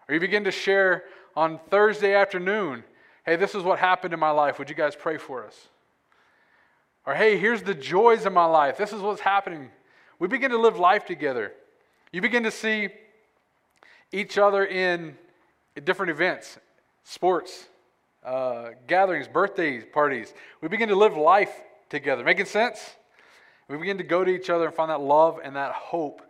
Or 0.08 0.14
you 0.14 0.22
begin 0.22 0.46
to 0.46 0.52
share 0.52 1.04
on 1.36 1.60
Thursday 1.70 2.14
afternoon 2.14 2.84
hey, 3.26 3.36
this 3.36 3.54
is 3.54 3.62
what 3.62 3.78
happened 3.78 4.12
in 4.12 4.20
my 4.20 4.32
life. 4.32 4.58
Would 4.58 4.70
you 4.70 4.76
guys 4.76 4.96
pray 4.96 5.18
for 5.18 5.46
us? 5.46 5.68
Or, 7.06 7.14
hey, 7.14 7.38
here's 7.38 7.62
the 7.62 7.76
joys 7.76 8.26
of 8.26 8.34
my 8.34 8.46
life. 8.46 8.76
This 8.76 8.92
is 8.92 9.02
what's 9.02 9.22
happening. 9.22 9.70
We 10.18 10.28
begin 10.28 10.50
to 10.50 10.58
live 10.58 10.80
life 10.80 11.06
together. 11.06 11.54
You 12.12 12.22
begin 12.22 12.44
to 12.44 12.50
see 12.50 12.90
each 14.12 14.40
other 14.40 14.66
in 14.66 15.16
different 15.84 16.10
events, 16.10 16.58
sports, 17.04 17.68
uh, 18.26 18.70
gatherings, 18.88 19.28
birthdays, 19.28 19.84
parties. 19.94 20.34
We 20.62 20.68
begin 20.68 20.90
to 20.90 20.96
live 20.96 21.16
life 21.16 21.62
together. 21.90 22.24
Making 22.24 22.46
sense? 22.46 22.96
We 23.68 23.78
begin 23.78 24.00
to 24.00 24.04
go 24.04 24.24
to 24.24 24.32
each 24.32 24.50
other 24.50 24.66
and 24.66 24.74
find 24.74 24.90
that 24.90 25.02
love 25.02 25.40
and 25.44 25.56
that 25.56 25.74
hope 25.74 26.24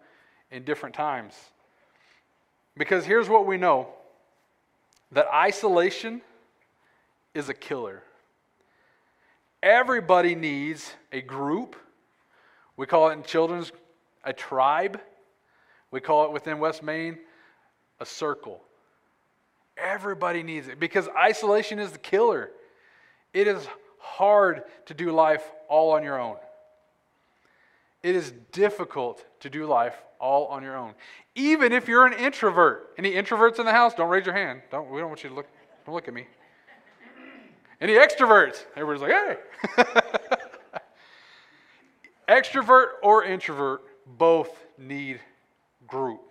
in 0.51 0.65
different 0.65 0.95
times. 0.95 1.33
Because 2.79 3.05
here's 3.05 3.27
what 3.27 3.45
we 3.45 3.57
know 3.57 3.89
that 5.11 5.27
isolation 5.33 6.21
is 7.33 7.49
a 7.49 7.53
killer. 7.53 8.01
Everybody 9.61 10.33
needs 10.33 10.93
a 11.11 11.19
group. 11.19 11.75
We 12.77 12.85
call 12.85 13.09
it 13.09 13.13
in 13.13 13.23
children's 13.23 13.73
a 14.23 14.31
tribe. 14.31 15.01
We 15.91 15.99
call 15.99 16.25
it 16.25 16.31
within 16.31 16.59
West 16.59 16.81
Main 16.81 17.17
a 17.99 18.05
circle. 18.05 18.61
Everybody 19.77 20.41
needs 20.41 20.69
it 20.69 20.79
because 20.79 21.09
isolation 21.09 21.79
is 21.79 21.91
the 21.91 21.99
killer. 21.99 22.49
It 23.33 23.47
is 23.47 23.67
hard 23.99 24.63
to 24.85 24.93
do 24.93 25.11
life 25.11 25.43
all 25.67 25.91
on 25.91 26.03
your 26.03 26.17
own. 26.17 26.37
It 28.01 28.15
is 28.15 28.33
difficult 28.51 29.25
to 29.41 29.49
do 29.49 29.65
life 29.65 29.95
all 30.19 30.47
on 30.47 30.63
your 30.63 30.77
own. 30.77 30.93
Even 31.35 31.71
if 31.71 31.87
you're 31.87 32.05
an 32.05 32.13
introvert. 32.13 32.93
Any 32.97 33.13
introverts 33.13 33.59
in 33.59 33.65
the 33.65 33.71
house? 33.71 33.93
Don't 33.93 34.09
raise 34.09 34.25
your 34.25 34.35
hand. 34.35 34.61
Don't 34.71 34.89
we 34.89 34.99
don't 34.99 35.09
want 35.09 35.23
you 35.23 35.29
to 35.29 35.35
look 35.35 35.47
don't 35.85 35.95
look 35.95 36.07
at 36.07 36.13
me. 36.13 36.27
Any 37.81 37.93
extroverts? 37.93 38.65
Everybody's 38.75 39.01
like, 39.01 39.11
hey. 39.11 39.37
Extrovert 42.29 42.87
or 43.01 43.23
introvert 43.23 43.81
both 44.05 44.49
need 44.77 45.19
group. 45.87 46.21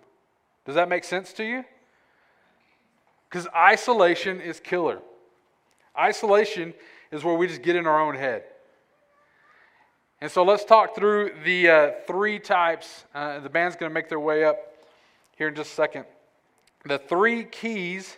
Does 0.65 0.75
that 0.75 0.87
make 0.87 1.03
sense 1.03 1.33
to 1.33 1.43
you? 1.43 1.65
Because 3.29 3.47
isolation 3.55 4.39
is 4.39 4.59
killer. 4.59 4.99
Isolation 5.97 6.73
is 7.11 7.23
where 7.23 7.35
we 7.35 7.47
just 7.47 7.63
get 7.63 7.75
in 7.75 7.87
our 7.87 7.99
own 7.99 8.15
head. 8.15 8.43
And 10.21 10.29
so 10.29 10.43
let's 10.43 10.65
talk 10.65 10.95
through 10.95 11.31
the 11.45 11.69
uh, 11.69 11.91
three 12.05 12.39
types. 12.39 13.05
Uh, 13.15 13.39
the 13.39 13.49
band's 13.49 13.77
going 13.77 13.89
to 13.89 13.93
make 13.93 14.09
their 14.09 14.19
way 14.19 14.43
up 14.43 14.57
here 15.37 15.47
in 15.47 15.55
just 15.55 15.71
a 15.71 15.75
second. 15.75 16.05
The 16.85 16.97
three 16.97 17.45
keys 17.45 18.17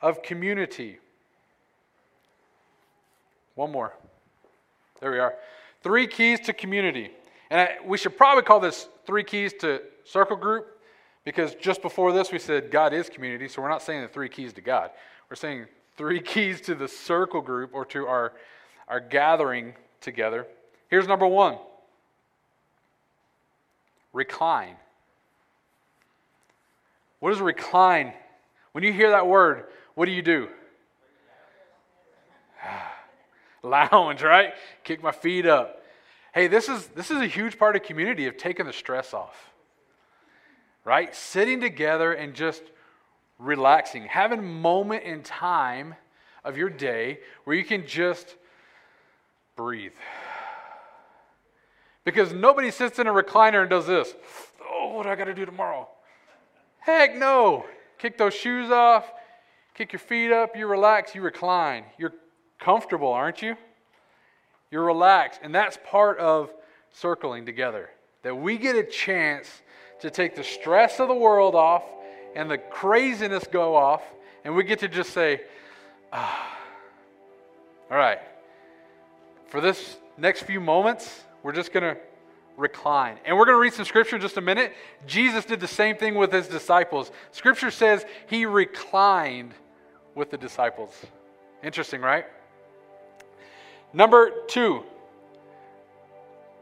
of 0.00 0.22
community. 0.22 0.98
One 3.56 3.72
more. 3.72 3.94
There 5.00 5.10
we 5.10 5.18
are. 5.18 5.34
Three 5.82 6.06
keys 6.06 6.40
to 6.40 6.52
community. 6.52 7.10
And 7.50 7.60
I, 7.60 7.76
we 7.84 7.98
should 7.98 8.16
probably 8.16 8.42
call 8.42 8.60
this 8.60 8.88
three 9.04 9.24
keys 9.24 9.52
to 9.60 9.82
circle 10.04 10.36
group 10.36 10.66
because 11.24 11.54
just 11.56 11.82
before 11.82 12.12
this 12.12 12.30
we 12.30 12.38
said 12.38 12.70
God 12.70 12.92
is 12.92 13.08
community. 13.08 13.48
So 13.48 13.60
we're 13.60 13.68
not 13.68 13.82
saying 13.82 14.02
the 14.02 14.08
three 14.08 14.28
keys 14.28 14.52
to 14.54 14.60
God. 14.60 14.90
We're 15.28 15.36
saying 15.36 15.66
three 15.96 16.20
keys 16.22 16.60
to 16.62 16.74
the 16.74 16.88
circle 16.88 17.40
group 17.40 17.70
or 17.74 17.84
to 17.86 18.06
our, 18.06 18.32
our 18.88 19.00
gathering 19.00 19.74
together. 20.00 20.46
Here's 20.94 21.08
number 21.08 21.26
one 21.26 21.58
recline. 24.12 24.76
What 27.18 27.32
is 27.32 27.40
recline? 27.40 28.12
When 28.70 28.84
you 28.84 28.92
hear 28.92 29.10
that 29.10 29.26
word, 29.26 29.64
what 29.96 30.06
do 30.06 30.12
you 30.12 30.22
do? 30.22 30.46
lounge, 33.64 34.22
right? 34.22 34.54
Kick 34.84 35.02
my 35.02 35.10
feet 35.10 35.46
up. 35.46 35.82
Hey, 36.32 36.46
this 36.46 36.68
is 36.68 36.86
this 36.94 37.10
is 37.10 37.20
a 37.20 37.26
huge 37.26 37.58
part 37.58 37.74
of 37.74 37.82
community 37.82 38.28
of 38.28 38.36
taking 38.36 38.66
the 38.66 38.72
stress 38.72 39.12
off. 39.12 39.50
Right? 40.84 41.12
Sitting 41.12 41.60
together 41.60 42.12
and 42.12 42.34
just 42.34 42.62
relaxing, 43.40 44.04
having 44.04 44.38
a 44.38 44.42
moment 44.42 45.02
in 45.02 45.24
time 45.24 45.96
of 46.44 46.56
your 46.56 46.70
day 46.70 47.18
where 47.42 47.56
you 47.56 47.64
can 47.64 47.84
just 47.84 48.36
breathe. 49.56 49.90
Because 52.04 52.32
nobody 52.32 52.70
sits 52.70 52.98
in 52.98 53.06
a 53.06 53.12
recliner 53.12 53.62
and 53.62 53.70
does 53.70 53.86
this. 53.86 54.14
Oh, 54.62 54.94
what 54.94 55.04
do 55.04 55.08
I 55.08 55.16
got 55.16 55.24
to 55.24 55.34
do 55.34 55.46
tomorrow? 55.46 55.88
Heck 56.80 57.16
no. 57.16 57.64
Kick 57.98 58.18
those 58.18 58.34
shoes 58.34 58.70
off, 58.70 59.10
kick 59.74 59.92
your 59.92 60.00
feet 60.00 60.30
up, 60.30 60.56
you 60.56 60.66
relax, 60.66 61.14
you 61.14 61.22
recline. 61.22 61.84
You're 61.96 62.12
comfortable, 62.58 63.08
aren't 63.08 63.40
you? 63.40 63.56
You're 64.70 64.84
relaxed. 64.84 65.40
And 65.42 65.54
that's 65.54 65.78
part 65.86 66.18
of 66.18 66.50
circling 66.92 67.46
together. 67.46 67.88
That 68.22 68.36
we 68.36 68.58
get 68.58 68.76
a 68.76 68.82
chance 68.82 69.62
to 70.00 70.10
take 70.10 70.34
the 70.34 70.44
stress 70.44 71.00
of 71.00 71.08
the 71.08 71.14
world 71.14 71.54
off 71.54 71.84
and 72.34 72.50
the 72.50 72.58
craziness 72.58 73.44
go 73.50 73.76
off, 73.76 74.02
and 74.44 74.54
we 74.54 74.64
get 74.64 74.80
to 74.80 74.88
just 74.88 75.10
say, 75.10 75.40
ah, 76.12 76.58
all 77.90 77.96
right, 77.96 78.18
for 79.46 79.60
this 79.60 79.96
next 80.18 80.42
few 80.42 80.60
moments, 80.60 81.22
we're 81.44 81.52
just 81.52 81.72
going 81.72 81.94
to 81.94 82.00
recline. 82.56 83.18
And 83.24 83.36
we're 83.36 83.44
going 83.44 83.56
to 83.56 83.60
read 83.60 83.74
some 83.74 83.84
scripture 83.84 84.16
in 84.16 84.22
just 84.22 84.36
a 84.36 84.40
minute. 84.40 84.72
Jesus 85.06 85.44
did 85.44 85.60
the 85.60 85.68
same 85.68 85.96
thing 85.96 86.14
with 86.14 86.32
his 86.32 86.48
disciples. 86.48 87.12
Scripture 87.30 87.70
says 87.70 88.04
he 88.28 88.46
reclined 88.46 89.52
with 90.14 90.30
the 90.30 90.38
disciples. 90.38 90.92
Interesting, 91.62 92.00
right? 92.00 92.24
Number 93.92 94.30
two, 94.48 94.82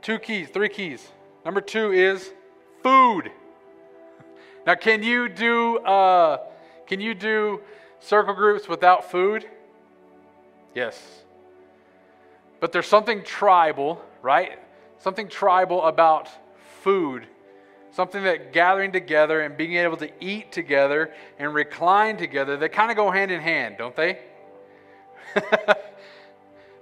two 0.02 0.18
keys, 0.18 0.48
three 0.50 0.68
keys. 0.68 1.06
Number 1.44 1.60
two 1.60 1.92
is 1.92 2.32
food. 2.82 3.30
Now, 4.66 4.74
can 4.74 5.02
you 5.02 5.28
do 5.28 5.78
uh, 5.78 6.38
can 6.86 7.00
you 7.00 7.14
do 7.14 7.60
circle 8.00 8.34
groups 8.34 8.68
without 8.68 9.10
food? 9.10 9.48
Yes. 10.74 11.00
But 12.60 12.70
there's 12.70 12.86
something 12.86 13.24
tribal, 13.24 14.00
right? 14.20 14.58
Something 15.02 15.28
tribal 15.28 15.82
about 15.82 16.28
food. 16.80 17.26
Something 17.90 18.23
that 18.23 18.52
gathering 18.52 18.92
together 18.92 19.40
and 19.40 19.56
being 19.56 19.75
able 19.75 19.97
to 19.97 20.09
eat 20.21 20.52
together 20.52 21.12
and 21.38 21.52
recline 21.52 22.16
together, 22.16 22.56
they 22.56 22.68
kind 22.68 22.90
of 22.90 22.97
go 22.97 23.11
hand 23.11 23.32
in 23.32 23.40
hand, 23.40 23.76
don't 23.78 23.97
they? 23.97 24.21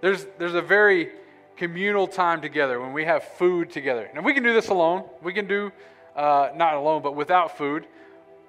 There's, 0.00 0.26
there's 0.38 0.54
a 0.54 0.62
very 0.62 1.10
communal 1.58 2.06
time 2.06 2.40
together 2.40 2.80
when 2.80 2.94
we 2.94 3.04
have 3.04 3.22
food 3.22 3.70
together. 3.70 4.10
And 4.14 4.24
we 4.24 4.32
can 4.32 4.42
do 4.42 4.54
this 4.54 4.68
alone. 4.68 5.04
We 5.22 5.34
can 5.34 5.46
do, 5.46 5.70
uh, 6.16 6.52
not 6.56 6.74
alone, 6.74 7.02
but 7.02 7.14
without 7.14 7.58
food. 7.58 7.86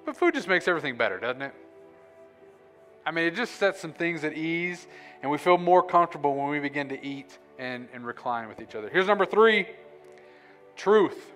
But 0.05 0.15
food 0.15 0.33
just 0.33 0.47
makes 0.47 0.65
everything 0.69 0.95
better, 0.95 1.19
doesn't 1.19 1.41
it? 1.41 1.53
I 3.05 3.11
mean, 3.11 3.25
it 3.25 3.35
just 3.35 3.55
sets 3.55 3.81
some 3.81 3.91
things 3.91 4.23
at 4.23 4.31
ease, 4.31 4.87
and 5.21 5.29
we 5.29 5.37
feel 5.37 5.57
more 5.57 5.83
comfortable 5.83 6.35
when 6.37 6.47
we 6.47 6.59
begin 6.59 6.87
to 6.87 7.05
eat 7.05 7.37
and, 7.61 7.87
and 7.93 8.05
recline 8.05 8.49
with 8.49 8.59
each 8.59 8.75
other. 8.75 8.89
Here's 8.89 9.07
number 9.07 9.25
three 9.25 9.67
truth. 10.75 11.31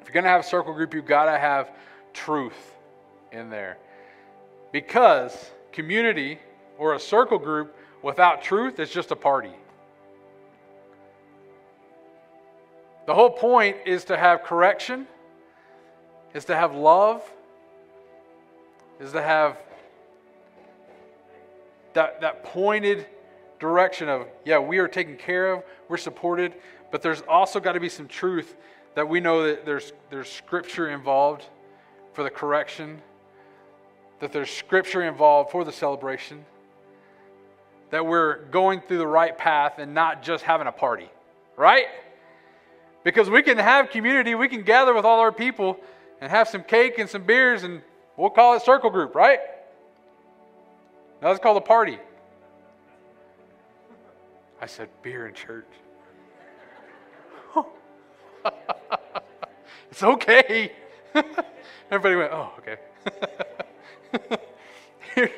If 0.00 0.06
you're 0.06 0.14
going 0.14 0.24
to 0.24 0.30
have 0.30 0.42
a 0.42 0.44
circle 0.44 0.72
group, 0.72 0.94
you've 0.94 1.04
got 1.04 1.24
to 1.24 1.38
have 1.38 1.70
truth 2.12 2.76
in 3.32 3.50
there. 3.50 3.76
Because 4.70 5.50
community 5.72 6.38
or 6.78 6.94
a 6.94 7.00
circle 7.00 7.38
group 7.38 7.76
without 8.02 8.42
truth, 8.42 8.80
is 8.80 8.90
just 8.90 9.10
a 9.10 9.16
party. 9.16 9.52
The 13.06 13.14
whole 13.14 13.30
point 13.30 13.76
is 13.86 14.04
to 14.06 14.16
have 14.16 14.42
correction, 14.42 15.06
is 16.34 16.44
to 16.46 16.56
have 16.56 16.74
love, 16.74 17.22
is 19.00 19.12
to 19.12 19.22
have 19.22 19.56
that, 21.94 22.20
that 22.20 22.44
pointed 22.44 23.06
direction 23.62 24.08
of, 24.08 24.26
yeah, 24.44 24.58
we 24.58 24.78
are 24.78 24.88
taken 24.88 25.16
care 25.16 25.52
of, 25.52 25.62
we're 25.88 25.96
supported, 25.96 26.52
but 26.90 27.00
there's 27.00 27.22
also 27.28 27.60
got 27.60 27.74
to 27.74 27.80
be 27.80 27.88
some 27.88 28.08
truth 28.08 28.56
that 28.96 29.08
we 29.08 29.20
know 29.20 29.44
that 29.46 29.64
there's, 29.64 29.92
there's 30.10 30.28
scripture 30.28 30.90
involved 30.90 31.44
for 32.12 32.24
the 32.24 32.28
correction, 32.28 33.00
that 34.18 34.32
there's 34.32 34.50
scripture 34.50 35.02
involved 35.02 35.52
for 35.52 35.64
the 35.64 35.70
celebration, 35.70 36.44
that 37.90 38.04
we're 38.04 38.42
going 38.46 38.80
through 38.80 38.98
the 38.98 39.06
right 39.06 39.38
path 39.38 39.74
and 39.78 39.94
not 39.94 40.24
just 40.24 40.42
having 40.42 40.66
a 40.66 40.72
party, 40.72 41.08
right? 41.56 41.86
Because 43.04 43.30
we 43.30 43.42
can 43.42 43.58
have 43.58 43.90
community, 43.90 44.34
we 44.34 44.48
can 44.48 44.62
gather 44.62 44.92
with 44.92 45.04
all 45.04 45.20
our 45.20 45.30
people 45.30 45.78
and 46.20 46.32
have 46.32 46.48
some 46.48 46.64
cake 46.64 46.98
and 46.98 47.08
some 47.08 47.22
beers, 47.22 47.62
and 47.62 47.80
we'll 48.16 48.28
call 48.28 48.56
it 48.56 48.62
circle 48.62 48.90
group, 48.90 49.14
right? 49.14 49.38
Now 51.22 51.28
let's 51.28 51.40
call 51.40 51.56
a 51.56 51.60
party. 51.60 52.00
I 54.62 54.66
said 54.66 54.88
beer 55.02 55.26
in 55.26 55.34
church. 55.34 55.66
it's 59.90 60.04
okay. 60.04 60.70
Everybody 61.90 62.14
went, 62.14 62.32
oh, 62.32 62.52
okay. 62.58 62.76
Here, 65.16 65.32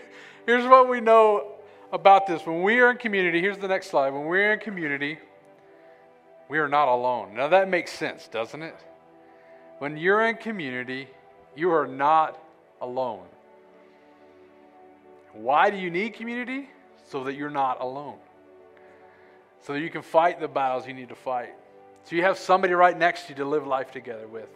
here's 0.44 0.66
what 0.66 0.90
we 0.90 1.00
know 1.00 1.52
about 1.90 2.26
this. 2.26 2.44
When 2.44 2.62
we 2.62 2.80
are 2.80 2.90
in 2.90 2.98
community, 2.98 3.40
here's 3.40 3.56
the 3.56 3.66
next 3.66 3.88
slide. 3.88 4.10
When 4.10 4.26
we're 4.26 4.52
in 4.52 4.60
community, 4.60 5.18
we 6.50 6.58
are 6.58 6.68
not 6.68 6.88
alone. 6.88 7.34
Now 7.34 7.48
that 7.48 7.70
makes 7.70 7.92
sense, 7.92 8.28
doesn't 8.28 8.62
it? 8.62 8.76
When 9.78 9.96
you're 9.96 10.26
in 10.26 10.36
community, 10.36 11.08
you 11.56 11.70
are 11.70 11.86
not 11.86 12.38
alone. 12.82 13.24
Why 15.32 15.70
do 15.70 15.78
you 15.78 15.90
need 15.90 16.12
community? 16.12 16.68
So 17.08 17.24
that 17.24 17.36
you're 17.36 17.48
not 17.48 17.80
alone. 17.80 18.18
So 19.64 19.72
that 19.72 19.80
you 19.80 19.88
can 19.88 20.02
fight 20.02 20.40
the 20.40 20.48
battles 20.48 20.86
you 20.86 20.92
need 20.92 21.08
to 21.08 21.14
fight. 21.14 21.54
So 22.04 22.16
you 22.16 22.22
have 22.22 22.36
somebody 22.36 22.74
right 22.74 22.96
next 22.96 23.24
to 23.24 23.28
you 23.30 23.36
to 23.36 23.46
live 23.46 23.66
life 23.66 23.90
together 23.90 24.28
with. 24.28 24.48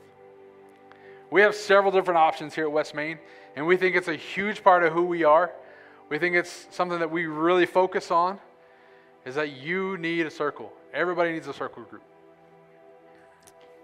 We 1.31 1.41
have 1.41 1.55
several 1.55 1.91
different 1.91 2.19
options 2.19 2.55
here 2.55 2.65
at 2.65 2.73
West 2.73 2.95
Main, 2.95 3.19
and 3.57 3.67
we 3.67 3.79
think 3.79 3.97
it's 3.97 4.09
a 4.09 4.15
huge 4.15 4.63
part 4.63 4.85
of 4.85 4.93
who 4.93 5.05
we 5.05 5.25
are. 5.25 5.51
We 6.11 6.19
think 6.19 6.37
it's 6.37 6.67
something 6.71 6.99
that 6.99 7.11
we 7.11 7.25
really 7.25 7.65
focus 7.65 8.11
on 8.11 8.39
is 9.25 9.35
that 9.37 9.53
you 9.53 9.97
need 9.97 10.27
a 10.27 10.31
circle. 10.31 10.73
Everybody 10.93 11.33
needs 11.33 11.49
a 11.49 11.55
circle 11.55 11.85
group. 11.85 12.03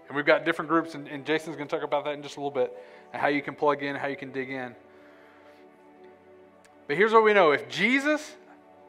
And 0.07 0.15
we've 0.15 0.25
got 0.27 0.45
different 0.45 0.69
groups, 0.69 0.93
and, 0.93 1.07
and 1.07 1.25
Jason's 1.25 1.55
going 1.55 1.67
to 1.67 1.75
talk 1.75 1.83
about 1.83 2.05
that 2.05 2.13
in 2.13 2.21
just 2.21 2.37
a 2.37 2.39
little 2.39 2.51
bit, 2.51 2.71
and 3.13 3.21
how 3.21 3.29
you 3.29 3.41
can 3.41 3.55
plug 3.55 3.81
in, 3.81 3.95
how 3.95 4.07
you 4.07 4.15
can 4.15 4.31
dig 4.31 4.51
in. 4.51 4.75
But 6.87 6.97
here's 6.97 7.13
what 7.13 7.23
we 7.23 7.33
know 7.33 7.49
if 7.49 7.67
Jesus, 7.67 8.35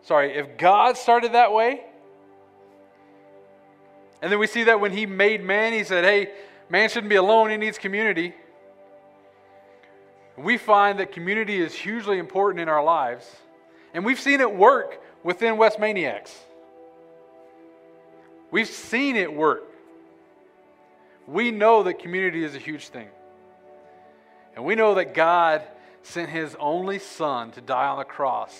sorry, 0.02 0.35
if 0.35 0.59
God 0.59 0.99
started 0.99 1.33
that 1.33 1.50
way, 1.50 1.85
and 4.23 4.32
then 4.32 4.38
we 4.38 4.46
see 4.46 4.64
that 4.64 4.80
when 4.80 4.92
he 4.92 5.06
made 5.06 5.42
man, 5.42 5.73
he 5.73 5.85
said, 5.85 6.04
hey, 6.04 6.30
man 6.68 6.88
shouldn't 6.88 7.11
be 7.11 7.16
alone, 7.16 7.50
he 7.50 7.56
needs 7.56 7.78
community. 7.78 8.35
We 10.37 10.58
find 10.58 10.99
that 10.99 11.12
community 11.12 11.61
is 11.61 11.75
hugely 11.75 12.18
important 12.18 12.61
in 12.61 12.68
our 12.68 12.85
lives, 12.85 13.25
and 13.94 14.04
we've 14.04 14.20
seen 14.20 14.40
it 14.40 14.54
work 14.54 15.00
within 15.23 15.56
West 15.56 15.78
Maniacs. 15.78 16.35
We've 18.50 18.68
seen 18.68 19.16
it 19.16 19.32
work. 19.32 19.64
We 21.26 21.50
know 21.50 21.82
that 21.82 21.99
community 21.99 22.44
is 22.44 22.54
a 22.54 22.58
huge 22.58 22.88
thing. 22.88 23.08
And 24.54 24.64
we 24.64 24.75
know 24.75 24.94
that 24.94 25.14
God 25.14 25.62
sent 26.02 26.30
his 26.30 26.56
only 26.58 26.99
son 26.99 27.50
to 27.52 27.61
die 27.61 27.88
on 27.88 27.99
the 27.99 28.04
cross 28.04 28.58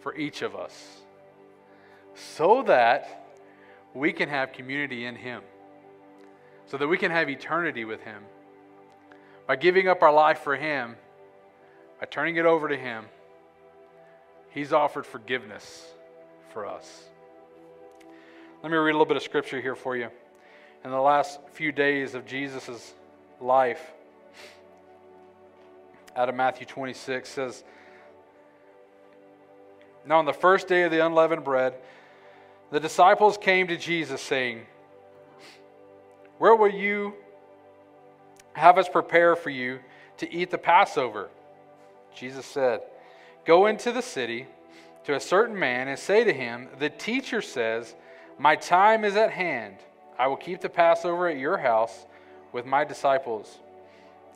for 0.00 0.14
each 0.16 0.42
of 0.42 0.56
us 0.56 1.00
so 2.14 2.62
that 2.64 3.25
we 3.96 4.12
can 4.12 4.28
have 4.28 4.52
community 4.52 5.06
in 5.06 5.16
him, 5.16 5.42
so 6.66 6.76
that 6.76 6.86
we 6.86 6.98
can 6.98 7.10
have 7.10 7.30
eternity 7.30 7.84
with 7.84 8.00
him. 8.02 8.22
By 9.46 9.56
giving 9.56 9.88
up 9.88 10.02
our 10.02 10.12
life 10.12 10.40
for 10.40 10.56
him, 10.56 10.96
by 12.00 12.06
turning 12.06 12.36
it 12.36 12.44
over 12.44 12.68
to 12.68 12.76
him, 12.76 13.06
he's 14.50 14.72
offered 14.72 15.06
forgiveness 15.06 15.86
for 16.52 16.66
us. 16.66 17.04
Let 18.62 18.70
me 18.70 18.78
read 18.78 18.90
a 18.90 18.94
little 18.94 19.06
bit 19.06 19.16
of 19.16 19.22
scripture 19.22 19.60
here 19.60 19.76
for 19.76 19.96
you. 19.96 20.08
In 20.84 20.90
the 20.90 21.00
last 21.00 21.40
few 21.52 21.72
days 21.72 22.14
of 22.14 22.26
Jesus' 22.26 22.94
life, 23.40 23.92
out 26.14 26.28
of 26.28 26.34
Matthew 26.34 26.66
26 26.66 27.28
says, 27.28 27.64
Now 30.06 30.18
on 30.18 30.24
the 30.24 30.32
first 30.32 30.68
day 30.68 30.82
of 30.82 30.90
the 30.90 31.04
unleavened 31.04 31.44
bread, 31.44 31.74
the 32.70 32.80
disciples 32.80 33.38
came 33.38 33.68
to 33.68 33.76
Jesus, 33.76 34.20
saying, 34.20 34.66
Where 36.38 36.54
will 36.54 36.70
you 36.70 37.14
have 38.54 38.78
us 38.78 38.88
prepare 38.88 39.36
for 39.36 39.50
you 39.50 39.80
to 40.18 40.32
eat 40.32 40.50
the 40.50 40.58
Passover? 40.58 41.28
Jesus 42.16 42.46
said, 42.46 42.80
Go 43.44 43.66
into 43.66 43.92
the 43.92 44.02
city 44.02 44.46
to 45.04 45.14
a 45.14 45.20
certain 45.20 45.58
man 45.58 45.88
and 45.88 45.98
say 45.98 46.24
to 46.24 46.32
him, 46.32 46.68
The 46.78 46.90
teacher 46.90 47.40
says, 47.40 47.94
My 48.38 48.56
time 48.56 49.04
is 49.04 49.14
at 49.14 49.30
hand. 49.30 49.76
I 50.18 50.26
will 50.26 50.36
keep 50.36 50.60
the 50.60 50.68
Passover 50.68 51.28
at 51.28 51.38
your 51.38 51.58
house 51.58 52.06
with 52.52 52.66
my 52.66 52.84
disciples. 52.84 53.58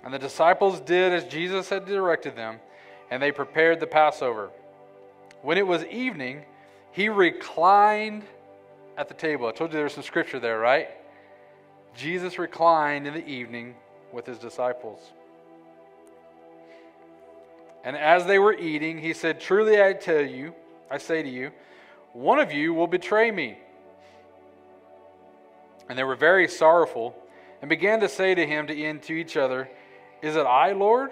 And 0.04 0.14
the 0.14 0.18
disciples 0.18 0.80
did 0.80 1.12
as 1.12 1.24
Jesus 1.24 1.68
had 1.68 1.86
directed 1.86 2.36
them, 2.36 2.60
and 3.10 3.22
they 3.22 3.32
prepared 3.32 3.80
the 3.80 3.86
Passover. 3.86 4.50
When 5.42 5.58
it 5.58 5.66
was 5.66 5.84
evening, 5.86 6.44
he 6.92 7.08
reclined 7.08 8.24
at 8.96 9.08
the 9.08 9.14
table. 9.14 9.46
I 9.46 9.52
told 9.52 9.70
you 9.70 9.76
there 9.76 9.84
was 9.84 9.94
some 9.94 10.02
scripture 10.02 10.40
there, 10.40 10.58
right? 10.58 10.88
Jesus 11.94 12.38
reclined 12.38 13.06
in 13.06 13.14
the 13.14 13.26
evening 13.26 13.74
with 14.12 14.26
his 14.26 14.38
disciples. 14.38 15.00
And 17.84 17.96
as 17.96 18.26
they 18.26 18.38
were 18.38 18.52
eating, 18.52 18.98
he 18.98 19.12
said, 19.12 19.40
Truly 19.40 19.82
I 19.82 19.94
tell 19.94 20.20
you, 20.20 20.54
I 20.90 20.98
say 20.98 21.22
to 21.22 21.28
you, 21.28 21.50
one 22.12 22.38
of 22.38 22.52
you 22.52 22.74
will 22.74 22.86
betray 22.86 23.30
me. 23.30 23.58
And 25.88 25.98
they 25.98 26.04
were 26.04 26.16
very 26.16 26.46
sorrowful 26.48 27.16
and 27.62 27.68
began 27.68 28.00
to 28.00 28.08
say 28.08 28.34
to 28.34 28.46
him 28.46 28.66
to, 28.66 28.98
to 28.98 29.12
each 29.12 29.36
other, 29.36 29.68
is 30.22 30.36
it 30.36 30.46
I, 30.46 30.72
Lord? 30.72 31.10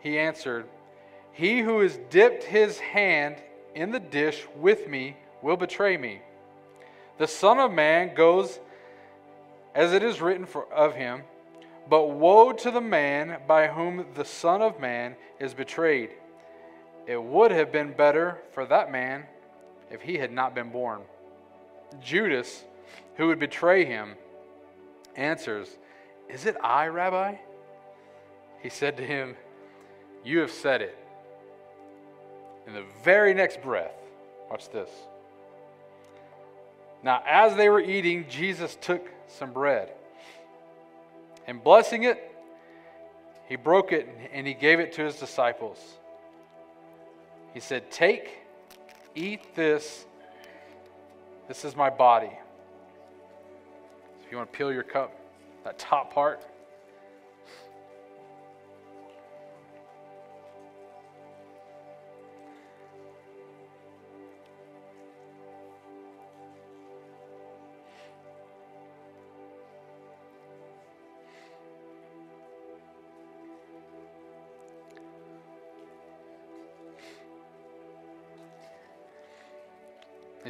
He 0.00 0.18
answered, 0.18 0.66
He 1.32 1.60
who 1.60 1.80
has 1.80 1.98
dipped 2.10 2.44
his 2.44 2.78
hand 2.78 3.36
in 3.78 3.92
the 3.92 4.00
dish 4.00 4.44
with 4.56 4.88
me 4.88 5.16
will 5.40 5.56
betray 5.56 5.96
me. 5.96 6.20
The 7.18 7.28
Son 7.28 7.60
of 7.60 7.70
Man 7.70 8.12
goes 8.14 8.58
as 9.72 9.92
it 9.92 10.02
is 10.02 10.20
written 10.20 10.46
for, 10.46 10.70
of 10.72 10.96
him, 10.96 11.22
but 11.88 12.08
woe 12.08 12.52
to 12.52 12.70
the 12.72 12.80
man 12.80 13.38
by 13.46 13.68
whom 13.68 14.04
the 14.14 14.24
Son 14.24 14.62
of 14.62 14.80
Man 14.80 15.14
is 15.38 15.54
betrayed. 15.54 16.10
It 17.06 17.22
would 17.22 17.52
have 17.52 17.70
been 17.70 17.92
better 17.92 18.38
for 18.52 18.66
that 18.66 18.90
man 18.90 19.24
if 19.90 20.02
he 20.02 20.18
had 20.18 20.32
not 20.32 20.56
been 20.56 20.70
born. 20.70 21.02
Judas, 22.02 22.64
who 23.14 23.28
would 23.28 23.38
betray 23.38 23.84
him, 23.84 24.14
answers, 25.14 25.68
is 26.28 26.46
it 26.46 26.56
I, 26.62 26.88
Rabbi? 26.88 27.36
He 28.60 28.68
said 28.68 28.96
to 28.96 29.06
him, 29.06 29.36
You 30.24 30.40
have 30.40 30.50
said 30.50 30.82
it. 30.82 30.98
In 32.68 32.74
the 32.74 32.84
very 33.02 33.32
next 33.32 33.62
breath, 33.62 33.94
watch 34.50 34.68
this. 34.68 34.90
Now, 37.02 37.22
as 37.26 37.56
they 37.56 37.70
were 37.70 37.80
eating, 37.80 38.26
Jesus 38.28 38.76
took 38.78 39.08
some 39.26 39.54
bread. 39.54 39.90
And 41.46 41.64
blessing 41.64 42.02
it, 42.02 42.30
he 43.48 43.56
broke 43.56 43.92
it 43.92 44.06
and 44.34 44.46
he 44.46 44.52
gave 44.52 44.80
it 44.80 44.92
to 44.92 45.02
his 45.02 45.16
disciples. 45.16 45.78
He 47.54 47.60
said, 47.60 47.90
Take, 47.90 48.36
eat 49.14 49.54
this. 49.54 50.04
This 51.48 51.64
is 51.64 51.74
my 51.74 51.88
body. 51.88 52.32
If 54.22 54.30
you 54.30 54.36
want 54.36 54.52
to 54.52 54.58
peel 54.58 54.70
your 54.70 54.82
cup, 54.82 55.18
that 55.64 55.78
top 55.78 56.12
part. 56.12 56.42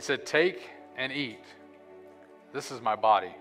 said, 0.09 0.25
Take 0.25 0.71
and 0.97 1.13
eat. 1.13 1.45
This 2.55 2.71
is 2.71 2.81
my 2.81 2.97
body. 2.97 3.35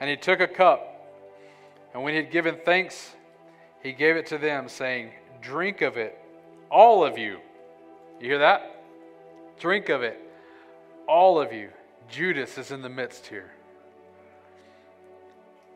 And 0.00 0.10
he 0.10 0.16
took 0.16 0.40
a 0.40 0.48
cup, 0.48 1.08
and 1.94 2.02
when 2.02 2.14
he 2.14 2.16
had 2.16 2.32
given 2.32 2.56
thanks, 2.64 3.14
he 3.80 3.92
gave 3.92 4.16
it 4.16 4.26
to 4.26 4.38
them, 4.38 4.68
saying, 4.68 5.12
Drink 5.40 5.82
of 5.82 5.96
it, 5.96 6.18
all 6.68 7.04
of 7.04 7.16
you. 7.16 7.38
You 8.18 8.26
hear 8.26 8.38
that? 8.40 8.82
Drink 9.60 9.88
of 9.88 10.02
it, 10.02 10.18
all 11.06 11.40
of 11.40 11.52
you. 11.52 11.70
Judas 12.08 12.58
is 12.58 12.70
in 12.70 12.82
the 12.82 12.88
midst 12.88 13.26
here. 13.26 13.50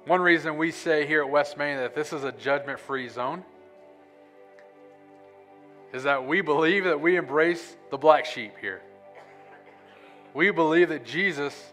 One 0.06 0.20
reason 0.20 0.56
we 0.56 0.70
say 0.70 1.06
here 1.06 1.22
at 1.22 1.30
West 1.30 1.56
Main 1.56 1.78
that 1.78 1.94
this 1.94 2.12
is 2.12 2.24
a 2.24 2.32
judgment 2.32 2.78
free 2.78 3.08
zone 3.08 3.42
is 5.92 6.02
that 6.02 6.26
we 6.26 6.40
believe 6.40 6.84
that 6.84 7.00
we 7.00 7.16
embrace 7.16 7.76
the 7.90 7.96
black 7.96 8.26
sheep 8.26 8.52
here. 8.60 8.82
We 10.34 10.50
believe 10.50 10.88
that 10.88 11.06
Jesus 11.06 11.72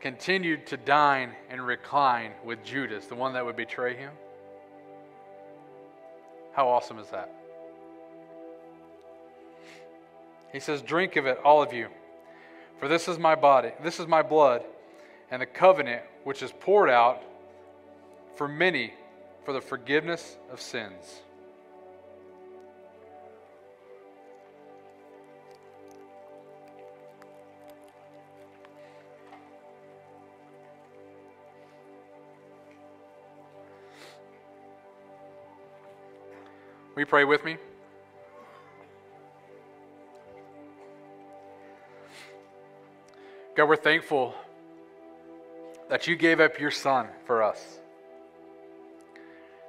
continued 0.00 0.66
to 0.66 0.76
dine 0.76 1.30
and 1.48 1.64
recline 1.64 2.32
with 2.44 2.64
Judas, 2.64 3.06
the 3.06 3.14
one 3.14 3.34
that 3.34 3.46
would 3.46 3.56
betray 3.56 3.96
him. 3.96 4.10
How 6.52 6.68
awesome 6.68 6.98
is 6.98 7.08
that? 7.10 7.32
He 10.52 10.58
says, 10.60 10.82
Drink 10.82 11.16
of 11.16 11.26
it, 11.26 11.38
all 11.44 11.62
of 11.62 11.72
you, 11.72 11.86
for 12.82 12.88
this 12.88 13.06
is 13.06 13.16
my 13.16 13.36
body, 13.36 13.70
this 13.84 14.00
is 14.00 14.08
my 14.08 14.22
blood, 14.22 14.64
and 15.30 15.40
the 15.40 15.46
covenant 15.46 16.02
which 16.24 16.42
is 16.42 16.50
poured 16.50 16.90
out 16.90 17.22
for 18.34 18.48
many 18.48 18.92
for 19.44 19.52
the 19.52 19.60
forgiveness 19.60 20.36
of 20.50 20.60
sins. 20.60 21.20
You 36.98 37.06
pray 37.06 37.22
with 37.22 37.44
me? 37.44 37.58
God, 43.54 43.68
we're 43.68 43.76
thankful 43.76 44.34
that 45.90 46.06
you 46.06 46.16
gave 46.16 46.40
up 46.40 46.58
your 46.58 46.70
son 46.70 47.06
for 47.26 47.42
us. 47.42 47.78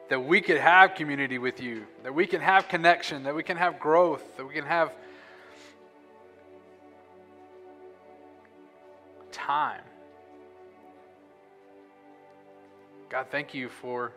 That 0.09 0.21
we 0.21 0.39
could 0.39 0.57
have 0.57 0.95
community 0.95 1.37
with 1.37 1.61
you, 1.61 1.85
that 2.03 2.15
we 2.15 2.25
can 2.25 2.39
have 2.39 2.69
connection, 2.69 3.23
that 3.23 3.35
we 3.35 3.43
can 3.43 3.57
have 3.57 3.79
growth, 3.79 4.37
that 4.37 4.47
we 4.47 4.53
can 4.53 4.65
have 4.65 4.93
time. 9.31 9.81
God, 13.09 13.27
thank 13.29 13.53
you 13.53 13.67
for 13.67 14.13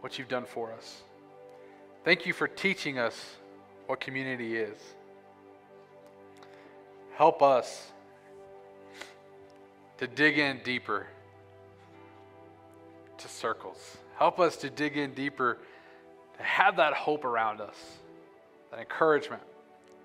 what 0.00 0.18
you've 0.18 0.28
done 0.28 0.44
for 0.44 0.70
us. 0.72 1.02
Thank 2.04 2.26
you 2.26 2.32
for 2.34 2.46
teaching 2.46 2.98
us 2.98 3.36
what 3.86 4.00
community 4.00 4.56
is. 4.56 4.78
Help 7.16 7.42
us 7.42 7.90
to 10.00 10.06
dig 10.06 10.38
in 10.38 10.58
deeper 10.64 11.06
to 13.18 13.28
circles. 13.28 13.98
Help 14.16 14.40
us 14.40 14.56
to 14.56 14.70
dig 14.70 14.96
in 14.96 15.12
deeper, 15.12 15.58
to 16.38 16.42
have 16.42 16.76
that 16.76 16.94
hope 16.94 17.26
around 17.26 17.60
us, 17.60 17.76
that 18.70 18.80
encouragement, 18.80 19.42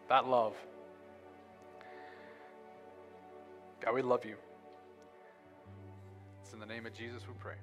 that 0.09 0.27
love. 0.27 0.53
God, 3.79 3.93
we 3.93 4.01
love 4.01 4.25
you. 4.25 4.35
It's 6.43 6.51
in 6.51 6.59
the 6.59 6.65
name 6.65 6.85
of 6.85 6.93
Jesus 6.93 7.21
we 7.25 7.33
pray. 7.39 7.55